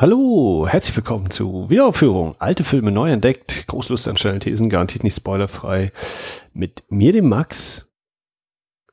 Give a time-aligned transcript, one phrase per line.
[0.00, 2.36] Hallo, herzlich willkommen zu Wiederaufführung.
[2.38, 5.90] Alte Filme neu entdeckt, Großlust an schnellen Thesen, garantiert nicht spoilerfrei.
[6.52, 7.88] Mit mir, dem Max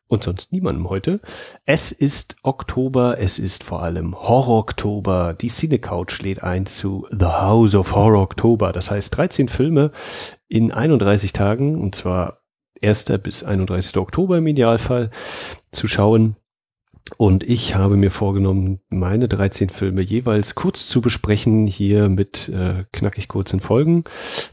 [0.07, 1.21] und sonst niemandem heute.
[1.63, 5.35] Es ist Oktober, es ist vor allem Horror-Oktober.
[5.39, 8.73] Die Cine-Couch lädt ein zu The House of Horror Oktober.
[8.73, 9.91] Das heißt 13 Filme
[10.47, 12.41] in 31 Tagen und zwar
[12.81, 13.05] 1.
[13.21, 13.97] bis 31.
[13.97, 15.11] Oktober im Idealfall
[15.71, 16.35] zu schauen.
[17.17, 22.85] Und ich habe mir vorgenommen, meine 13 Filme jeweils kurz zu besprechen, hier mit äh,
[22.91, 24.03] knackig kurzen Folgen.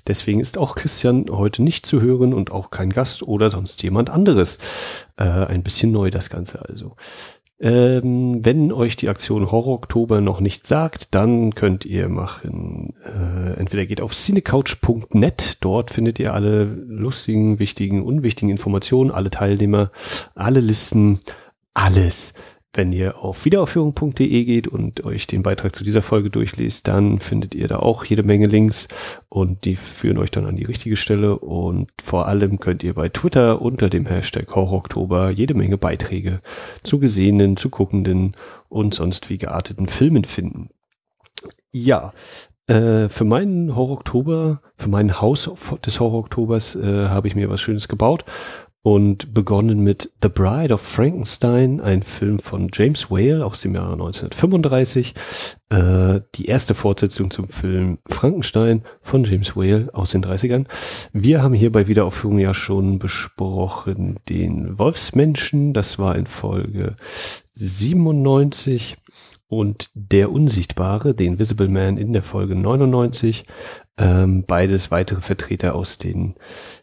[0.07, 4.11] Deswegen ist auch Christian heute nicht zu hören und auch kein Gast oder sonst jemand
[4.11, 4.59] anderes.
[5.17, 6.97] Äh, ein bisschen neu das Ganze also.
[7.59, 13.53] Ähm, wenn euch die Aktion Horror Oktober noch nicht sagt, dann könnt ihr machen, äh,
[13.53, 19.93] entweder geht auf cinecouch.net, dort findet ihr alle lustigen, wichtigen, unwichtigen Informationen, alle Teilnehmer,
[20.35, 21.21] alle Listen,
[21.75, 22.35] alles.
[22.75, 27.55] Wenn ihr auf wiederaufführung.de geht und euch den Beitrag zu dieser Folge durchliest, dann findet
[27.55, 28.89] ihr da auch jede Menge Links
[29.29, 31.39] und die führen euch dann an die richtige Stelle.
[31.39, 36.41] Und vor allem könnt ihr bei Twitter unter dem Hashtag Horror jede Menge Beiträge
[36.83, 38.33] zu gesehenen, zu guckenden
[38.71, 40.71] und sonst wie gearteten Filmen finden.
[41.73, 42.15] Ja,
[42.69, 45.51] äh, für meinen Horror für mein Haus
[45.85, 48.25] des Horror äh, habe ich mir was Schönes gebaut
[48.83, 53.93] und begonnen mit The Bride of Frankenstein, ein Film von James Whale aus dem Jahre
[53.93, 55.15] 1935,
[55.71, 60.67] äh, die erste Fortsetzung zum Film Frankenstein von James Whale aus den 30ern.
[61.13, 66.97] Wir haben hier bei Wiederaufführung ja schon besprochen den Wolfsmenschen, das war in Folge
[67.53, 68.97] 97
[69.47, 73.45] und Der Unsichtbare, den Visible Man in der Folge 99.
[73.99, 76.37] Ähm, beides weitere Vertreter aus den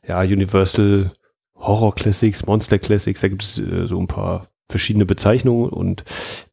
[0.07, 1.11] ja, Universal
[1.59, 6.03] Horror Classics, Monster Classics, da gibt es äh, so ein paar verschiedene Bezeichnungen und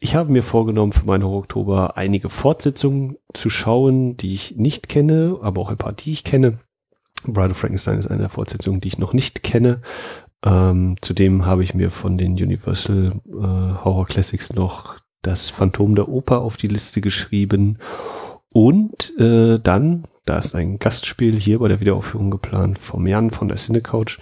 [0.01, 4.89] ich habe mir vorgenommen für meinen Horror Oktober einige Fortsetzungen zu schauen, die ich nicht
[4.89, 6.59] kenne, aber auch ein paar, die ich kenne.
[7.25, 9.83] Bride of Frankenstein ist eine der Fortsetzungen, die ich noch nicht kenne.
[10.45, 16.09] Ähm, zudem habe ich mir von den Universal äh, Horror Classics noch das Phantom der
[16.09, 17.79] Oper auf die Liste geschrieben
[18.53, 23.49] und äh, dann, da ist ein Gastspiel hier bei der Wiederaufführung geplant vom Jan von
[23.49, 24.19] der Cinecouch.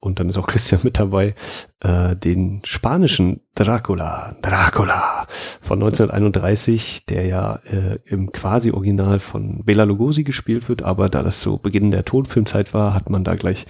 [0.00, 1.34] Und dann ist auch Christian mit dabei,
[1.80, 5.26] äh, den spanischen Dracula, Dracula
[5.62, 11.22] von 1931, der ja äh, im quasi Original von Bela Lugosi gespielt wird, aber da
[11.22, 13.64] das so Beginn der Tonfilmzeit war, hat man da gleich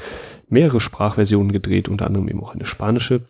[0.49, 3.27] mehrere Sprachversionen gedreht, unter anderem eben auch eine spanische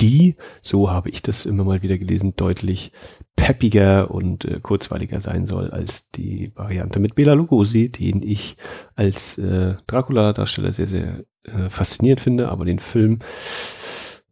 [0.00, 2.92] die, so habe ich das immer mal wieder gelesen, deutlich
[3.36, 8.56] peppiger und äh, kurzweiliger sein soll als die Variante mit Bela Lugosi, den ich
[8.94, 13.20] als äh, Dracula-Darsteller sehr, sehr äh, faszinierend finde, aber den Film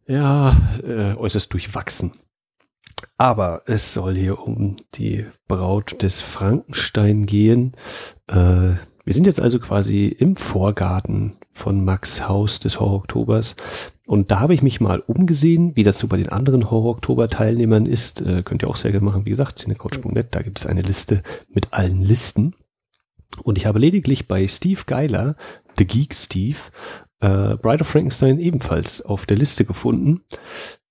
[0.06, 2.12] ja äh, äußerst durchwachsen.
[3.18, 7.76] Aber es soll hier um die Braut des Frankenstein gehen.
[8.26, 8.74] Äh,
[9.06, 13.54] wir sind jetzt also quasi im Vorgarten von Max Haus des Horror-Oktobers.
[14.04, 18.20] Und da habe ich mich mal umgesehen, wie das so bei den anderen Horror-Oktober-Teilnehmern ist.
[18.20, 19.24] Äh, könnt ihr auch sehr gerne machen.
[19.24, 22.56] Wie gesagt, cinecoach.net, da gibt es eine Liste mit allen Listen.
[23.44, 25.36] Und ich habe lediglich bei Steve Geiler,
[25.78, 26.58] The Geek Steve,
[27.20, 30.22] äh, Bride of Frankenstein ebenfalls auf der Liste gefunden.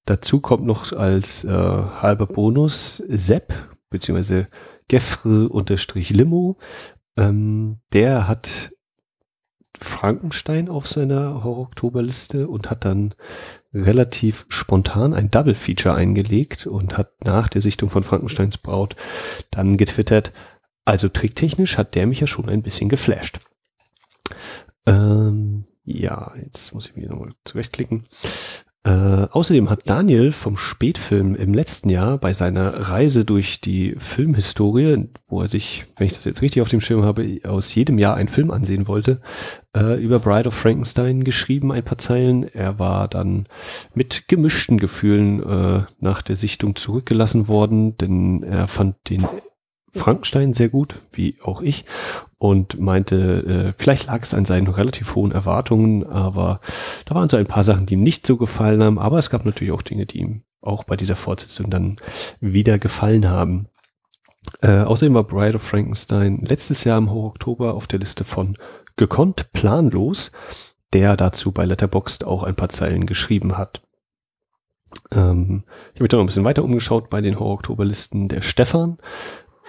[0.05, 3.53] Dazu kommt noch als äh, halber Bonus Sepp,
[3.89, 4.47] beziehungsweise
[4.87, 6.57] Gefre-Limo,
[7.17, 8.71] ähm, der hat
[9.77, 13.13] Frankenstein auf seiner Horror-Oktober-Liste und hat dann
[13.73, 18.95] relativ spontan ein Double-Feature eingelegt und hat nach der Sichtung von Frankensteins Braut
[19.51, 20.31] dann getwittert,
[20.85, 23.39] also tricktechnisch hat der mich ja schon ein bisschen geflasht.
[24.85, 28.07] Ähm, ja, jetzt muss ich mich nochmal zurechtklicken.
[28.85, 35.09] Äh, außerdem hat Daniel vom Spätfilm im letzten Jahr bei seiner Reise durch die Filmhistorie,
[35.25, 38.15] wo er sich, wenn ich das jetzt richtig auf dem Schirm habe, aus jedem Jahr
[38.15, 39.21] einen Film ansehen wollte,
[39.75, 42.43] äh, über Bride of Frankenstein geschrieben, ein paar Zeilen.
[42.43, 43.47] Er war dann
[43.95, 49.25] mit gemischten Gefühlen äh, nach der Sichtung zurückgelassen worden, denn er fand den
[49.95, 51.85] Frankenstein sehr gut, wie auch ich,
[52.37, 56.59] und meinte, äh, vielleicht lag es an seinen relativ hohen Erwartungen, aber
[57.05, 59.45] da waren so ein paar Sachen, die ihm nicht so gefallen haben, aber es gab
[59.45, 61.95] natürlich auch Dinge, die ihm auch bei dieser Fortsetzung dann
[62.39, 63.67] wieder gefallen haben.
[64.61, 68.57] Äh, außerdem war Bride of Frankenstein letztes Jahr im Oktober auf der Liste von
[68.97, 70.31] Gekonnt planlos,
[70.93, 73.81] der dazu bei Letterboxd auch ein paar Zeilen geschrieben hat.
[75.11, 75.63] Ähm,
[75.93, 78.27] ich habe mich da noch ein bisschen weiter umgeschaut bei den Horror-Oktober-Listen.
[78.27, 78.97] Der Stefan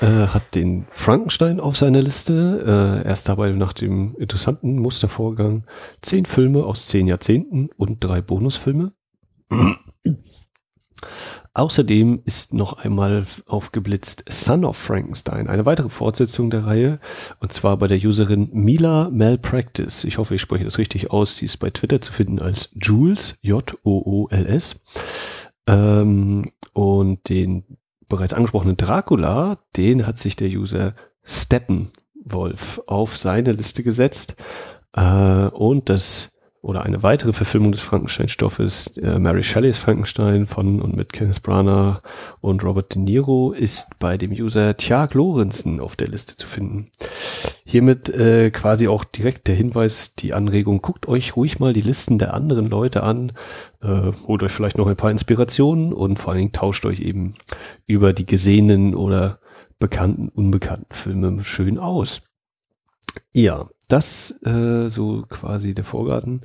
[0.00, 2.62] äh, hat den Frankenstein auf seiner Liste.
[2.64, 5.64] Äh, er ist dabei nach dem interessanten Mustervorgang
[6.02, 8.92] zehn Filme aus zehn Jahrzehnten und drei Bonusfilme.
[11.54, 17.00] Außerdem ist noch einmal aufgeblitzt Son of Frankenstein, eine weitere Fortsetzung der Reihe,
[17.40, 20.04] und zwar bei der Userin Mila Malpractice.
[20.04, 21.36] Ich hoffe, ich spreche das richtig aus.
[21.36, 24.84] Sie ist bei Twitter zu finden als Jules, J-O-O-L-S.
[25.66, 27.78] Ähm, und den
[28.08, 34.36] bereits angesprochenen Dracula, den hat sich der User Steppenwolf auf seine Liste gesetzt.
[34.94, 36.35] Äh, und das
[36.66, 42.02] oder eine weitere Verfilmung des Frankenstein-Stoffes, äh, Mary Shelleys Frankenstein von und mit Kenneth Branagh
[42.40, 46.90] und Robert De Niro, ist bei dem User Tjag Lorenzen auf der Liste zu finden.
[47.64, 52.18] Hiermit äh, quasi auch direkt der Hinweis, die Anregung, guckt euch ruhig mal die Listen
[52.18, 53.30] der anderen Leute an,
[53.80, 57.36] äh, holt euch vielleicht noch ein paar Inspirationen und vor allen Dingen tauscht euch eben
[57.86, 59.38] über die gesehenen oder
[59.78, 62.22] bekannten, unbekannten Filme schön aus.
[63.32, 66.42] Ja, das äh, so quasi der Vorgarten.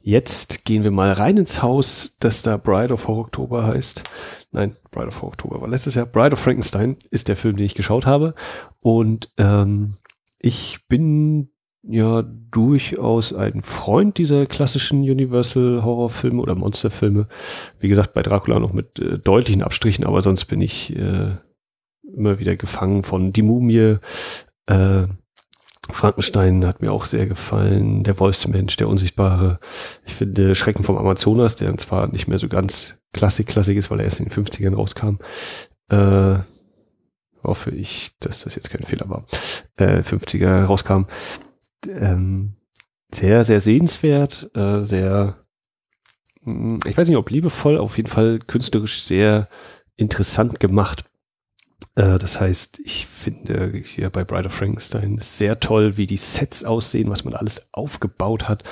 [0.00, 4.04] Jetzt gehen wir mal rein ins Haus, das da Bride of Oktober heißt.
[4.52, 6.06] Nein, Bride of Oktober war letztes Jahr.
[6.06, 8.34] Bride of Frankenstein ist der Film, den ich geschaut habe.
[8.80, 9.94] Und ähm,
[10.38, 11.50] ich bin
[11.82, 17.28] ja durchaus ein Freund dieser klassischen Universal Horrorfilme oder Monsterfilme.
[17.78, 21.36] Wie gesagt, bei Dracula noch mit äh, deutlichen Abstrichen, aber sonst bin ich äh,
[22.16, 23.96] immer wieder gefangen von Die Mumie,
[24.66, 25.06] äh,
[25.90, 28.02] Frankenstein hat mir auch sehr gefallen.
[28.04, 29.58] Der Wolfsmensch, der Unsichtbare.
[30.06, 34.00] Ich finde Schrecken vom Amazonas, der zwar nicht mehr so ganz klassik, klassik ist, weil
[34.00, 35.16] er erst in den 50ern rauskam.
[35.88, 36.38] Äh,
[37.42, 39.26] hoffe ich, dass das jetzt kein Fehler war.
[39.76, 41.04] Äh, 50er rauskam.
[41.88, 42.54] Ähm,
[43.12, 45.44] sehr, sehr sehenswert, äh, sehr,
[46.42, 49.48] hm, ich weiß nicht, ob liebevoll, auf jeden Fall künstlerisch sehr
[49.96, 51.04] interessant gemacht.
[51.94, 56.64] Äh, das heißt, ich finde hier bei Bride of Frankenstein sehr toll, wie die Sets
[56.64, 58.64] aussehen, was man alles aufgebaut hat.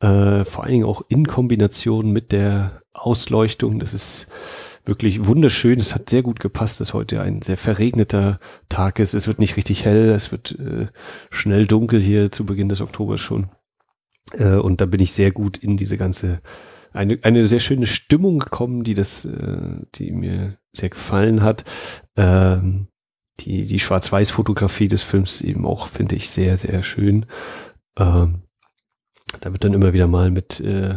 [0.00, 3.78] Äh, vor allen Dingen auch in Kombination mit der Ausleuchtung.
[3.78, 4.28] Das ist
[4.84, 5.80] wirklich wunderschön.
[5.80, 8.38] Es hat sehr gut gepasst, dass heute ein sehr verregneter
[8.68, 9.14] Tag ist.
[9.14, 10.86] Es wird nicht richtig hell, es wird äh,
[11.30, 13.50] schnell dunkel hier zu Beginn des Oktobers schon.
[14.32, 16.40] Und da bin ich sehr gut in diese ganze
[16.96, 21.64] eine, eine sehr schöne Stimmung gekommen, die das, äh, die mir sehr gefallen hat.
[22.16, 22.88] Ähm,
[23.40, 27.26] die, die Schwarz-Weiß-Fotografie des Films eben auch, finde ich, sehr, sehr schön.
[27.98, 28.42] Ähm,
[29.40, 30.96] da wird dann immer wieder mal mit äh,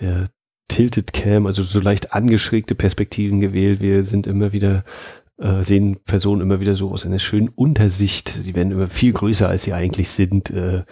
[0.00, 0.26] der
[0.68, 3.80] Tilted Cam, also so leicht angeschrägte Perspektiven gewählt.
[3.80, 4.84] Wir sind immer wieder
[5.38, 8.28] äh, sehen Personen immer wieder so aus einer schönen Untersicht.
[8.28, 10.50] Sie werden immer viel größer, als sie eigentlich sind.
[10.50, 10.84] Äh,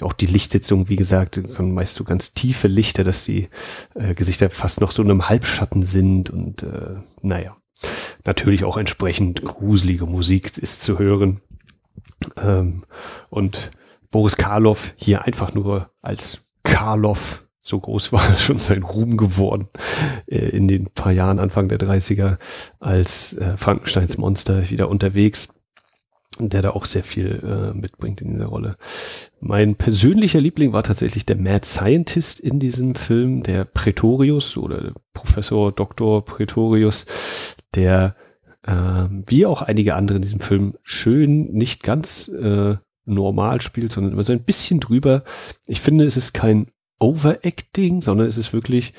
[0.00, 3.48] auch die Lichtsitzung, wie gesagt, kommen meist so ganz tiefe Lichter, dass die
[3.94, 6.30] äh, Gesichter fast noch so in einem Halbschatten sind.
[6.30, 7.56] Und äh, naja,
[8.24, 11.40] natürlich auch entsprechend gruselige Musik ist zu hören.
[12.36, 12.84] Ähm,
[13.30, 13.70] und
[14.10, 19.68] Boris Karloff hier einfach nur als Karloff so groß war schon sein Ruhm geworden
[20.26, 22.38] äh, in den paar Jahren Anfang der 30er
[22.80, 25.54] als äh, Frankensteins Monster wieder unterwegs,
[26.38, 28.76] der da auch sehr viel äh, mitbringt in dieser Rolle.
[29.40, 35.72] Mein persönlicher Liebling war tatsächlich der Mad Scientist in diesem Film, der Pretorius oder Professor
[35.72, 36.24] Dr.
[36.24, 37.06] Pretorius,
[37.74, 38.16] der
[38.62, 38.72] äh,
[39.26, 44.24] wie auch einige andere in diesem Film schön nicht ganz äh, normal spielt, sondern immer
[44.24, 45.24] so ein bisschen drüber.
[45.66, 48.92] Ich finde, es ist kein Overacting, sondern es ist wirklich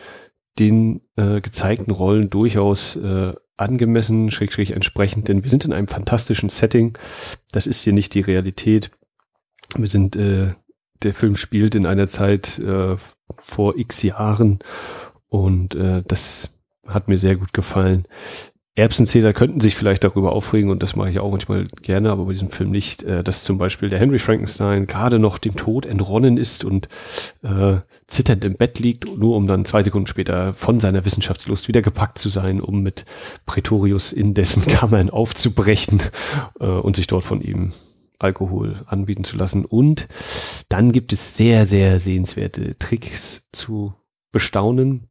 [0.58, 5.88] den äh, gezeigten Rollen durchaus äh, angemessen, schräg, schräg entsprechend, denn wir sind in einem
[5.88, 6.98] fantastischen Setting.
[7.52, 8.92] Das ist hier nicht die Realität.
[9.76, 10.54] Wir sind, äh,
[11.04, 12.98] der Film spielt in einer Zeit äh,
[13.44, 14.60] vor x Jahren
[15.28, 18.08] und äh, das hat mir sehr gut gefallen.
[18.80, 22.32] Erbsenzähler könnten sich vielleicht darüber aufregen und das mache ich auch manchmal gerne, aber bei
[22.32, 26.38] diesem Film nicht, äh, dass zum Beispiel der Henry Frankenstein gerade noch dem Tod entronnen
[26.38, 26.88] ist und
[27.44, 31.82] äh, zitternd im Bett liegt, nur um dann zwei Sekunden später von seiner Wissenschaftslust wieder
[31.82, 33.06] gepackt zu sein, um mit
[33.46, 36.02] Pretorius in dessen Kammern aufzubrechen
[36.60, 37.74] äh, und sich dort von ihm
[38.18, 39.66] Alkohol anbieten zu lassen.
[39.66, 40.08] Und
[40.68, 43.94] dann gibt es sehr, sehr sehenswerte Tricks zu
[44.32, 45.09] bestaunen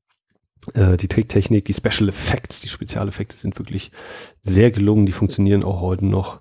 [0.74, 3.90] die Tricktechnik, die Special Effects, die Spezialeffekte sind wirklich
[4.42, 5.06] sehr gelungen.
[5.06, 6.40] Die funktionieren auch heute noch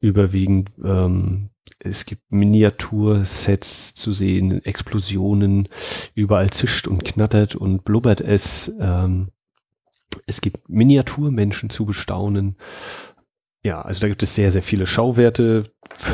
[0.00, 0.70] überwiegend.
[0.84, 1.50] Ähm,
[1.80, 5.68] es gibt Miniatursets zu sehen, Explosionen,
[6.14, 8.72] überall zischt und knattert und blubbert es.
[8.80, 9.28] Ähm,
[10.26, 12.56] es gibt Miniaturmenschen zu bestaunen.
[13.64, 15.64] Ja, also da gibt es sehr, sehr viele Schauwerte,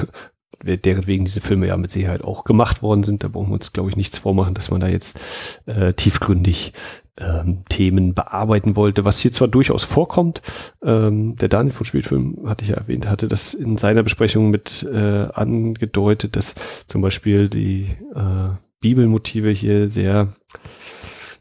[0.63, 3.23] deren wegen diese Filme ja mit Sicherheit auch gemacht worden sind.
[3.23, 6.73] Da brauchen wir uns, glaube ich, nichts vormachen, dass man da jetzt äh, tiefgründig
[7.19, 10.43] ähm, Themen bearbeiten wollte, was hier zwar durchaus vorkommt.
[10.83, 14.87] Ähm, der Daniel von Spielfilm, hatte ich ja erwähnt, hatte das in seiner Besprechung mit
[14.93, 16.55] äh, angedeutet, dass
[16.87, 20.35] zum Beispiel die äh, Bibelmotive hier sehr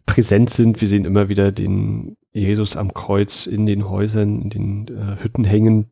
[0.06, 0.80] präsent sind.
[0.82, 5.44] Wir sehen immer wieder den Jesus am Kreuz in den Häusern, in den äh, Hütten
[5.44, 5.92] hängen.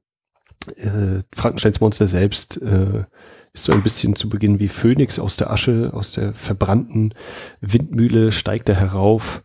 [0.77, 3.05] Äh, Frankensteins Monster selbst äh,
[3.53, 7.13] ist so ein bisschen zu Beginn wie Phönix aus der Asche, aus der verbrannten
[7.59, 9.43] Windmühle steigt er herauf.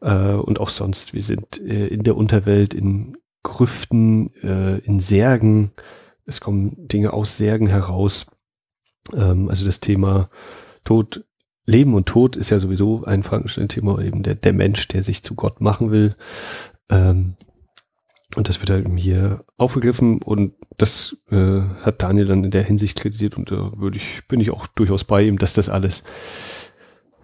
[0.00, 5.72] Äh, und auch sonst, wir sind äh, in der Unterwelt, in Grüften, äh, in Särgen.
[6.26, 8.26] Es kommen Dinge aus Särgen heraus.
[9.12, 10.30] Ähm, also das Thema
[10.82, 11.24] Tod,
[11.66, 15.34] Leben und Tod ist ja sowieso ein Frankenstein-Thema, eben der, der Mensch, der sich zu
[15.34, 16.16] Gott machen will.
[16.90, 17.36] Ähm,
[18.36, 22.62] und das wird halt eben hier aufgegriffen und das äh, hat Daniel dann in der
[22.62, 26.04] Hinsicht kritisiert und da würde ich, bin ich auch durchaus bei ihm, dass das alles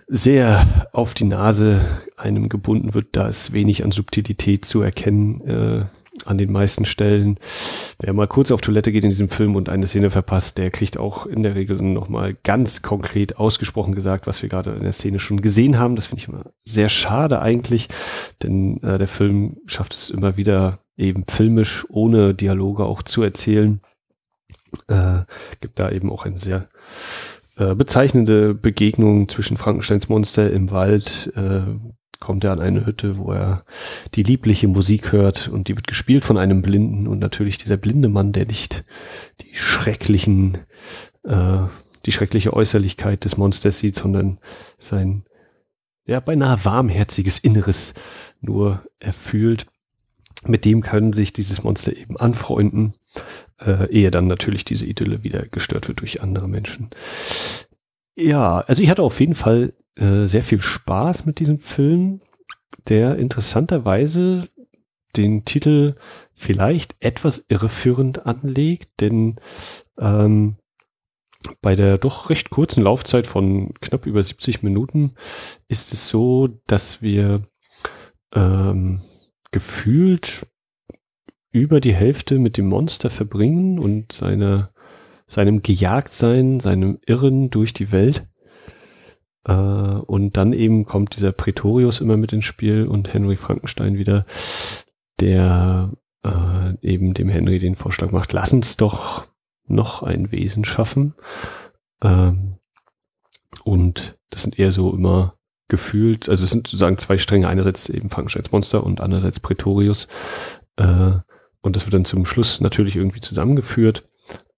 [0.07, 1.81] sehr auf die Nase
[2.17, 3.09] einem gebunden wird.
[3.12, 5.85] Da ist wenig an Subtilität zu erkennen äh,
[6.26, 7.38] an den meisten Stellen.
[8.00, 10.99] Wer mal kurz auf Toilette geht in diesem Film und eine Szene verpasst, der kriegt
[10.99, 15.19] auch in der Regel nochmal ganz konkret ausgesprochen gesagt, was wir gerade in der Szene
[15.19, 15.97] schon gesehen haben.
[15.97, 17.88] Das finde ich immer sehr schade eigentlich,
[18.43, 23.80] denn äh, der Film schafft es immer wieder eben filmisch ohne Dialoge auch zu erzählen.
[24.88, 25.23] Äh,
[25.61, 26.69] gibt da eben auch eine sehr
[27.57, 31.33] äh, bezeichnende Begegnung zwischen Frankensteins Monster im Wald.
[31.35, 31.62] Äh,
[32.21, 33.64] kommt er an eine Hütte, wo er
[34.14, 38.09] die liebliche Musik hört und die wird gespielt von einem Blinden und natürlich dieser blinde
[38.09, 38.85] Mann, der nicht
[39.40, 40.59] die schrecklichen,
[41.25, 41.62] äh,
[42.07, 44.38] die schreckliche Äußerlichkeit des Monsters sieht, sondern
[44.78, 45.25] sein
[46.07, 47.95] ja beinahe warmherziges Inneres
[48.40, 49.66] nur erfühlt.
[50.47, 52.94] Mit dem können sich dieses Monster eben anfreunden,
[53.61, 56.90] äh, ehe dann natürlich diese Idylle wieder gestört wird durch andere Menschen.
[58.16, 62.20] Ja, also ich hatte auf jeden Fall äh, sehr viel Spaß mit diesem Film,
[62.88, 64.49] der interessanterweise
[65.16, 65.97] den Titel
[66.32, 69.37] vielleicht etwas irreführend anlegt, denn
[69.99, 70.56] ähm,
[71.62, 75.14] bei der doch recht kurzen Laufzeit von knapp über 70 Minuten
[75.68, 77.42] ist es so, dass wir
[78.35, 79.00] ähm,
[79.50, 80.47] gefühlt
[81.52, 84.71] über die Hälfte mit dem Monster verbringen und seine,
[85.26, 88.26] seinem Gejagtsein, seinem Irren durch die Welt.
[89.45, 94.26] Äh, und dann eben kommt dieser Pretorius immer mit ins Spiel und Henry Frankenstein wieder,
[95.19, 95.92] der
[96.25, 99.26] äh, eben dem Henry den Vorschlag macht, lass uns doch
[99.66, 101.14] noch ein Wesen schaffen.
[102.02, 102.59] Ähm,
[103.64, 105.35] und das sind eher so immer
[105.71, 110.09] gefühlt, also es sind sozusagen zwei Stränge, einerseits eben Frankensteins Monster und andererseits Pretorius.
[110.77, 111.12] Äh,
[111.62, 114.07] und das wird dann zum Schluss natürlich irgendwie zusammengeführt.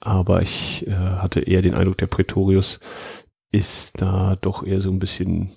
[0.01, 2.81] Aber ich äh, hatte eher den Eindruck, der Pretorius
[3.53, 5.53] ist da doch eher so ein bisschen,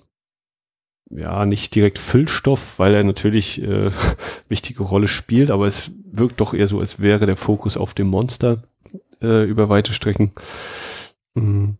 [1.10, 3.90] ja, nicht direkt Füllstoff, weil er natürlich äh,
[4.48, 8.06] wichtige Rolle spielt, aber es wirkt doch eher so, als wäre der Fokus auf dem
[8.06, 8.62] Monster
[9.20, 10.32] äh, über weite Strecken.
[11.34, 11.78] Mhm.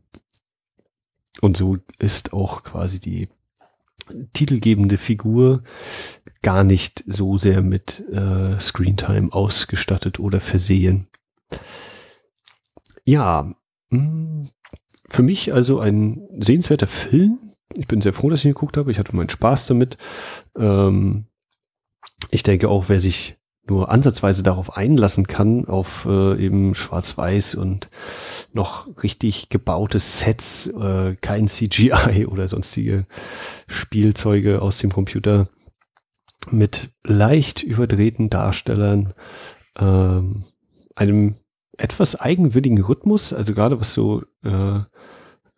[1.40, 3.28] Und so ist auch quasi die
[4.32, 5.62] titelgebende Figur
[6.42, 11.08] gar nicht so sehr mit äh, Screentime ausgestattet oder versehen.
[13.04, 13.54] Ja,
[13.90, 14.48] mh, mm,
[15.08, 17.38] für mich also ein sehenswerter Film.
[17.76, 18.90] Ich bin sehr froh, dass ich ihn geguckt habe.
[18.90, 19.96] Ich hatte meinen Spaß damit.
[20.56, 21.26] Ähm,
[22.30, 23.36] ich denke auch, wer sich
[23.68, 27.88] nur ansatzweise darauf einlassen kann, auf äh, eben Schwarz-Weiß und
[28.52, 33.06] noch richtig gebaute Sets, äh, kein CGI oder sonstige
[33.66, 35.48] Spielzeuge aus dem Computer
[36.50, 39.14] mit leicht überdrehten Darstellern,
[39.78, 40.44] ähm,
[40.94, 41.36] einem
[41.76, 44.80] etwas eigenwilligen Rhythmus, also gerade was so äh,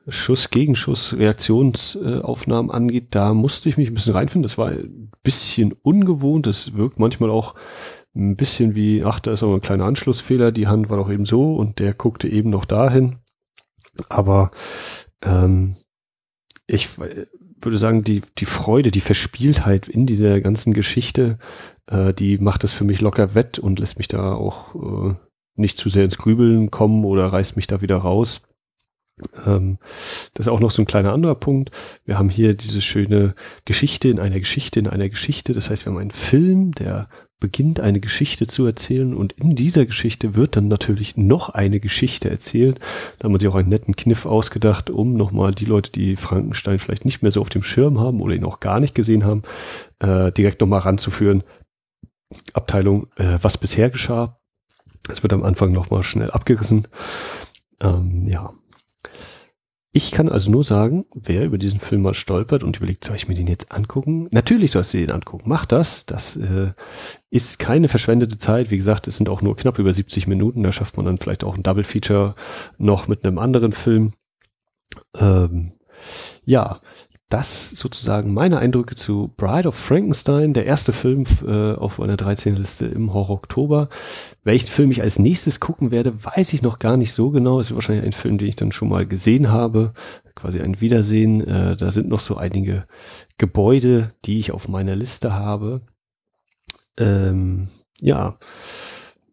[0.09, 4.45] Schuss, Gegenschuss, Reaktionsaufnahmen angeht, da musste ich mich ein bisschen reinfinden.
[4.45, 6.47] Das war ein bisschen ungewohnt.
[6.47, 7.55] Das wirkt manchmal auch
[8.15, 11.27] ein bisschen wie, ach, da ist aber ein kleiner Anschlussfehler, die Hand war doch eben
[11.27, 13.19] so und der guckte eben noch dahin.
[14.09, 14.51] Aber
[15.23, 15.77] ähm,
[16.67, 21.39] ich würde sagen, die, die Freude, die Verspieltheit in dieser ganzen Geschichte,
[21.87, 25.15] äh, die macht es für mich locker wett und lässt mich da auch äh,
[25.57, 28.43] nicht zu sehr ins Grübeln kommen oder reißt mich da wieder raus.
[29.47, 29.79] Ähm,
[30.35, 31.71] das ist auch noch so ein kleiner anderer Punkt.
[32.05, 33.35] Wir haben hier diese schöne
[33.65, 35.53] Geschichte in einer Geschichte in einer Geschichte.
[35.55, 37.09] Das heißt, wir haben einen Film, der
[37.41, 42.29] beginnt eine Geschichte zu erzählen und in dieser Geschichte wird dann natürlich noch eine Geschichte
[42.29, 42.81] erzählt.
[43.19, 46.81] Da haben wir sich auch einen netten Kniff ausgedacht, um nochmal die Leute, die Frankenstein
[46.81, 49.43] vielleicht nicht mehr so auf dem Schirm haben oder ihn auch gar nicht gesehen haben,
[50.01, 51.45] äh, direkt nochmal ranzuführen.
[52.55, 54.41] Abteilung, äh, was bisher geschah.
[55.09, 56.89] Es wird am Anfang nochmal schnell abgerissen.
[57.81, 58.53] Ähm, ja,
[59.93, 63.27] ich kann also nur sagen, wer über diesen Film mal stolpert und überlegt, soll ich
[63.27, 64.29] mir den jetzt angucken?
[64.31, 65.49] Natürlich sollst du den angucken.
[65.49, 66.05] Mach das.
[66.05, 66.73] Das äh,
[67.31, 68.71] ist keine verschwendete Zeit.
[68.71, 70.63] Wie gesagt, es sind auch nur knapp über 70 Minuten.
[70.63, 72.35] Da schafft man dann vielleicht auch ein Double Feature
[72.77, 74.13] noch mit einem anderen Film.
[75.17, 75.73] Ähm,
[76.45, 76.81] ja,
[77.29, 82.57] das sozusagen meine Eindrücke zu Bride of Frankenstein, der erste Film äh, auf meiner 13.
[82.57, 83.89] Liste im Horror Oktober.
[84.45, 87.61] Welchen Film ich als nächstes gucken werde, weiß ich noch gar nicht so genau.
[87.61, 89.93] Es ist wahrscheinlich ein Film, den ich dann schon mal gesehen habe,
[90.35, 91.47] quasi ein Wiedersehen.
[91.47, 92.87] Äh, da sind noch so einige
[93.37, 95.83] Gebäude, die ich auf meiner Liste habe.
[96.99, 97.69] Ähm,
[98.01, 98.39] ja,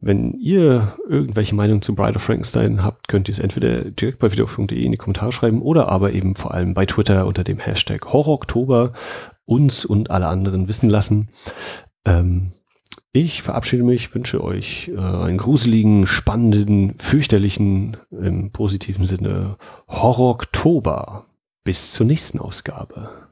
[0.05, 4.31] wenn ihr irgendwelche Meinungen zu Bride of Frankenstein habt, könnt ihr es entweder direkt bei
[4.31, 8.13] videofunk.de in die Kommentare schreiben oder aber eben vor allem bei Twitter unter dem Hashtag
[8.13, 8.93] Horror
[9.45, 11.29] uns und alle anderen wissen lassen.
[12.05, 12.51] Ähm,
[13.13, 19.57] ich verabschiede mich, wünsche euch äh, einen gruseligen, spannenden, fürchterlichen, im positiven Sinne
[19.87, 20.37] Horror
[21.63, 23.24] Bis zur nächsten Ausgabe.